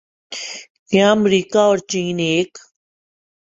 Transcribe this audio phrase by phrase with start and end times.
[0.89, 2.51] کیا امریکہ اور چین ایک